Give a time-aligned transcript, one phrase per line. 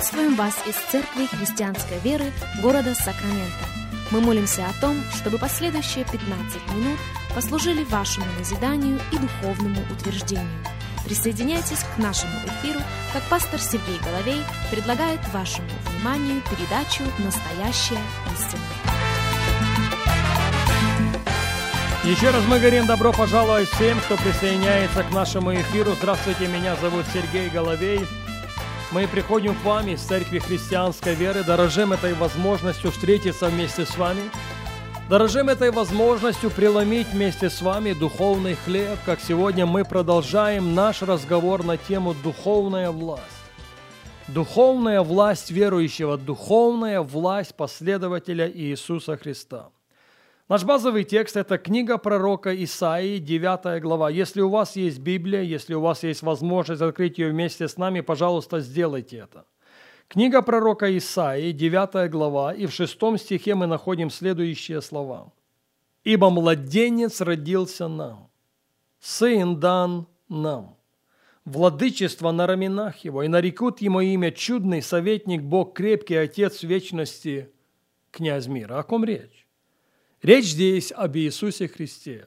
[0.00, 3.66] Приветствуем вас из Церкви Христианской Веры города Сакраменто.
[4.10, 6.98] Мы молимся о том, чтобы последующие 15 минут
[7.34, 10.48] послужили вашему назиданию и духовному утверждению.
[11.04, 12.80] Присоединяйтесь к нашему эфиру,
[13.12, 14.40] как пастор Сергей Головей
[14.70, 18.00] предлагает вашему вниманию передачу «Настоящая
[18.32, 18.62] истина».
[22.04, 25.92] Еще раз мы говорим добро пожаловать всем, кто присоединяется к нашему эфиру.
[25.92, 28.06] Здравствуйте, меня зовут Сергей Головей.
[28.92, 34.22] Мы приходим к вам из Церкви Христианской Веры, дорожим этой возможностью встретиться вместе с вами,
[35.08, 41.62] дорожим этой возможностью преломить вместе с вами духовный хлеб, как сегодня мы продолжаем наш разговор
[41.62, 43.22] на тему «Духовная власть».
[44.26, 49.68] Духовная власть верующего, духовная власть последователя Иисуса Христа–
[50.50, 54.10] Наш базовый текст– это книга пророка Исаии, 9 глава.
[54.10, 58.00] Если у вас есть Библия, если у вас есть возможность открыть ее вместе с нами,
[58.00, 59.44] пожалуйста, сделайте это.
[60.08, 65.32] Книга пророка Исаии, 9 глава, и в шестом стихе мы находим следующие слова.
[66.02, 68.28] «Ибо младенец родился нам,
[68.98, 70.74] сын дан нам,
[71.44, 77.52] владычество на раменах его, и нарекут ему имя чудный советник, Бог крепкий, Отец вечности,
[78.10, 78.80] князь мира».
[78.80, 79.39] О ком речь?
[80.22, 82.26] Речь здесь об Иисусе Христе.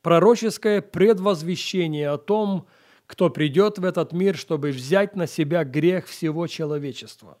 [0.00, 2.66] Пророческое предвозвещение о том,
[3.06, 7.38] кто придет в этот мир, чтобы взять на себя грех всего человечества.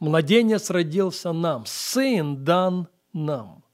[0.00, 3.64] Младенец родился нам, сын дан нам,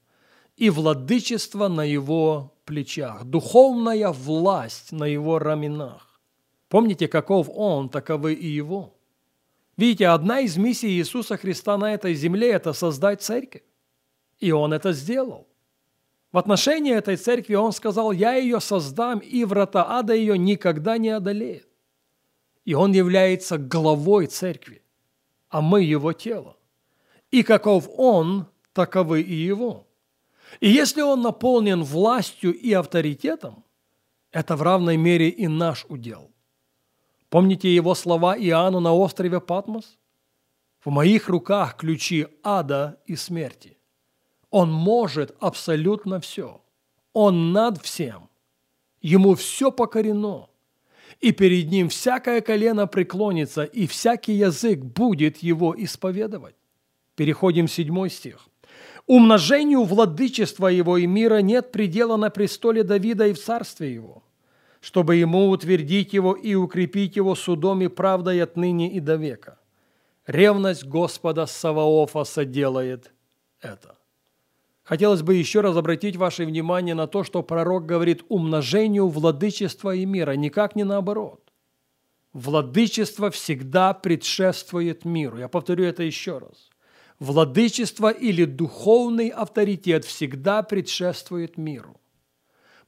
[0.55, 6.21] и владычество на его плечах, духовная власть на его раменах.
[6.67, 8.95] Помните, каков он, таковы и его.
[9.75, 13.63] Видите, одна из миссий Иисуса Христа на этой земле– это создать церковь.
[14.39, 15.47] И он это сделал.
[16.31, 21.09] В отношении этой церкви он сказал, я ее создам, и врата ада ее никогда не
[21.09, 21.67] одолеют.
[22.65, 24.83] И он является главой церкви,
[25.49, 26.55] а мы его тело.
[27.31, 29.87] И каков он, таковы и его.
[30.59, 33.63] И если он наполнен властью и авторитетом,
[34.31, 36.31] это в равной мере и наш удел.
[37.29, 39.97] Помните его слова Иоанну на острове Патмос?
[40.83, 43.78] В моих руках ключи ада и смерти.
[44.49, 46.61] Он может абсолютно все.
[47.13, 48.29] Он над всем.
[49.01, 50.49] Ему все покорено.
[51.19, 56.55] И перед ним всякое колено преклонится, и всякий язык будет его исповедовать.
[57.15, 58.47] Переходим в седьмой стих.
[59.05, 64.23] Умножению владычества его и мира нет предела на престоле Давида и в царстве его,
[64.81, 69.57] чтобы ему утвердить его и укрепить его судом и правдой отныне и до века.
[70.27, 73.11] Ревность Господа Саваофа соделает
[73.61, 73.98] это.
[74.89, 80.03] Хотелось бы еще раз обратить ваше внимание на то, что пророк говорит умножению владычества и
[80.03, 81.51] мира, никак не наоборот.
[82.33, 85.37] Владычество всегда предшествует миру.
[85.37, 86.71] Я повторю это еще раз.
[87.19, 92.01] Владычество или духовный авторитет всегда предшествует миру.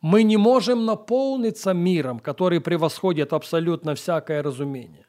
[0.02, 5.06] Мы не можем наполниться миром, который превосходит абсолютно всякое разумение.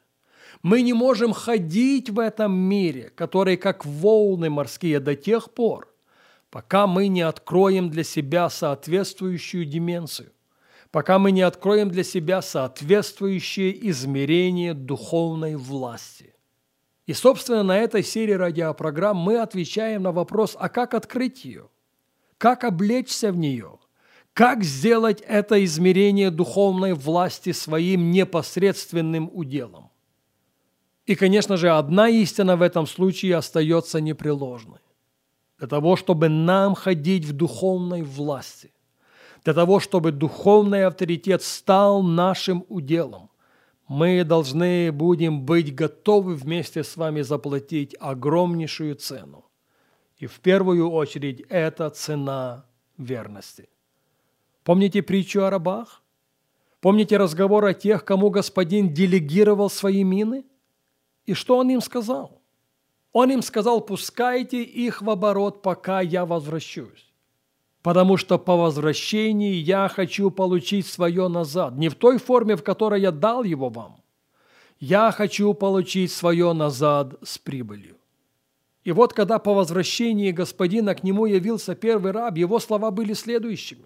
[0.61, 5.92] Мы не можем ходить в этом мире, который как волны морские до тех пор,
[6.53, 10.31] пока мы не откроем для себя соответствующую дименцию,
[10.91, 16.35] пока мы не откроем для себя соответствующее измерение духовной власти.
[17.07, 21.69] И, собственно, на этой серии радиопрограмм мы отвечаем на вопрос, а как открыть ее?
[22.37, 23.79] Как облечься в нее?
[24.33, 29.89] Как сделать это измерение духовной власти своим непосредственным уделом?
[31.07, 34.82] И, конечно же, одна истина в этом случае остается непреложной
[35.57, 38.71] для того, чтобы нам ходить в духовной власти,
[39.43, 43.29] для того, чтобы духовный авторитет стал нашим уделом,
[43.87, 49.45] мы должны будем быть готовы вместе с вами заплатить огромнейшую цену.
[50.17, 52.65] И в первую очередь это цена
[52.97, 53.69] верности.
[54.63, 56.01] Помните притчу о рабах?
[56.79, 60.45] Помните разговор о тех, кому господин делегировал свои мины?
[61.25, 62.41] И что он им сказал?
[63.13, 67.13] Он им сказал, пускайте их в оборот, пока я возвращусь.
[67.83, 71.75] Потому что по возвращении я хочу получить свое назад.
[71.75, 74.01] Не в той форме, в которой я дал его вам.
[74.79, 77.97] Я хочу получить свое назад с прибылью.
[78.83, 83.85] И вот когда по возвращении господина к нему явился первый раб, его слова были следующими.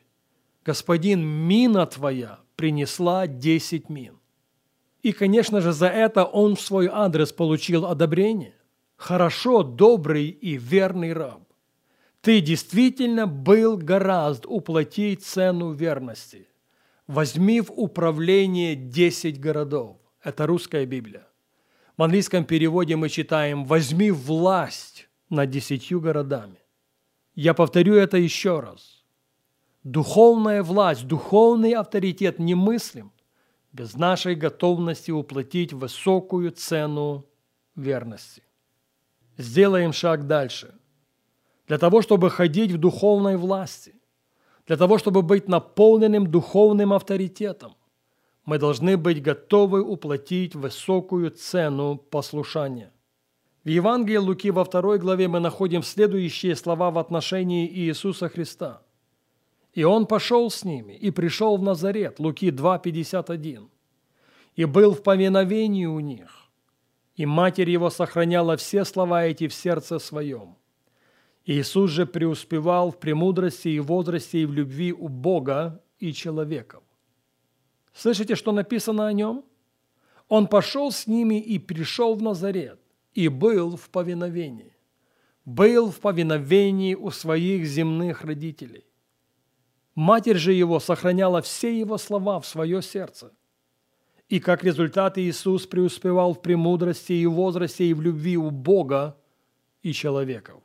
[0.66, 4.18] «Господин, мина твоя принесла десять мин».
[5.04, 8.56] И, конечно же, за это он в свой адрес получил одобрение.
[8.98, 11.44] Хорошо, добрый и верный раб.
[12.22, 16.48] Ты действительно был гораздо уплатить цену верности.
[17.06, 19.98] Возьми в управление 10 городов.
[20.22, 21.28] Это русская Библия.
[21.96, 26.58] В английском переводе мы читаем «возьми власть над десятью городами».
[27.36, 29.06] Я повторю это еще раз.
[29.84, 33.14] Духовная власть, духовный авторитет немыслим
[33.72, 37.26] без нашей готовности уплатить высокую цену
[37.76, 38.47] верности.
[39.38, 40.74] Сделаем шаг дальше.
[41.68, 43.94] Для того, чтобы ходить в духовной власти,
[44.66, 47.75] для того, чтобы быть наполненным духовным авторитетом,
[48.45, 52.92] мы должны быть готовы уплатить высокую цену послушания.
[53.63, 58.81] В Евангелии Луки во второй главе мы находим следующие слова в отношении Иисуса Христа.
[59.74, 63.68] «И Он пошел с ними, и пришел в Назарет» Луки 2,51
[64.56, 66.47] «И был в повиновении у них,
[67.18, 70.56] и Матерь Его сохраняла все слова эти в сердце своем.
[71.46, 76.84] Иисус же преуспевал в премудрости и возрасте и в любви у Бога и человеков.
[77.94, 79.44] Слышите, что написано о нем?
[80.28, 82.80] Он пошел с ними и пришел в Назарет,
[83.14, 84.75] и был в повиновении.
[85.44, 88.86] Был в повиновении у своих земных родителей.
[89.96, 93.34] Матерь же его сохраняла все его слова в свое сердце.
[94.30, 99.18] И как результат Иисус преуспевал в премудрости и возрасте и в любви у Бога
[99.82, 100.62] и человеков.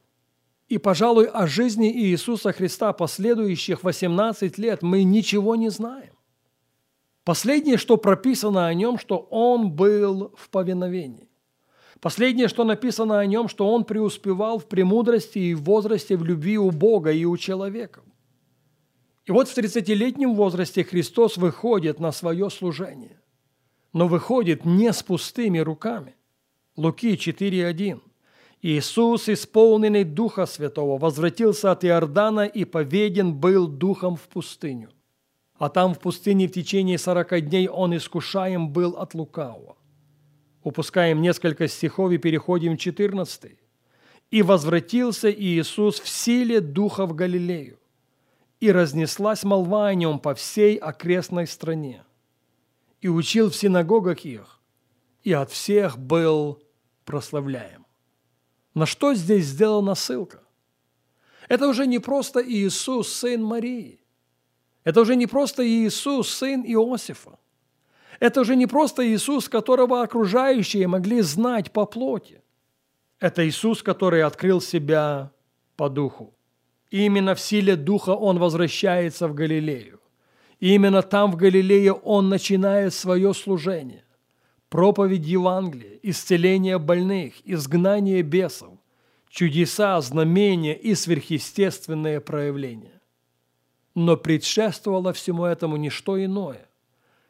[0.69, 6.15] И, пожалуй, о жизни Иисуса Христа последующих 18 лет мы ничего не знаем.
[7.25, 11.29] Последнее, что прописано о нем, что он был в повиновении.
[12.01, 16.59] Последнее, что написано о нем, что он преуспевал в премудрости и в возрасте в любви
[16.59, 18.03] у Бога и у человека.
[19.25, 23.22] И вот в 30-летнем возрасте Христос выходит на свое служение,
[23.93, 26.15] но выходит не с пустыми руками.
[26.77, 28.01] Луки 4.1.
[28.63, 34.91] Иисус, исполненный Духа Святого, возвратился от Иордана и поведен был Духом в пустыню–
[35.63, 39.77] а там в пустыне в течение сорока дней он искушаем был от лукавого.
[40.65, 43.53] Упускаем несколько стихов и переходим в 14.
[44.33, 47.79] «И возвратился Иисус в силе Духа в Галилею,
[48.59, 52.03] и разнеслась молва о нем по всей окрестной стране,
[53.03, 54.61] и учил в синагогах их,
[55.23, 56.63] и от всех был
[57.05, 57.83] прославляем».
[58.75, 60.41] На что здесь сделана ссылка?
[61.49, 64.01] Это уже не просто Иисус, сын Марии.
[64.85, 67.39] Это уже не просто Иисус, сын Иосифа.
[68.19, 72.41] Это уже не просто Иисус, которого окружающие могли знать по плоти.
[73.19, 75.31] Это Иисус, который открыл себя
[75.77, 76.35] по духу.
[76.91, 80.01] И именно в силе духа он возвращается в Галилею.
[80.63, 84.05] И именно там, в Галилее, он начинает свое служение.
[84.69, 88.79] Проповедь Евангелия, исцеление больных, изгнание бесов,
[89.29, 93.01] чудеса, знамения и сверхъестественные проявления.
[93.97, 96.69] Но предшествовало всему этому не что иное,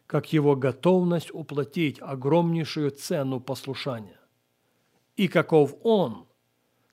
[0.06, 4.20] как его готовность уплатить огромнейшую цену послушания.
[5.16, 6.26] И каков он,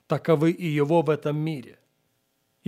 [0.07, 1.78] таковы и его в этом мире.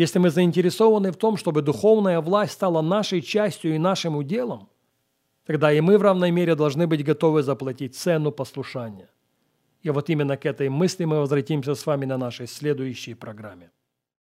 [0.02, 4.68] Если мы заинтересованы в том, чтобы духовная власть стала нашей частью и нашим уделом,
[5.46, 9.10] тогда и мы в равной мере должны быть готовы заплатить цену послушания.
[9.84, 13.70] И вот именно к этой мысли мы возвратимся с вами на нашей следующей программе.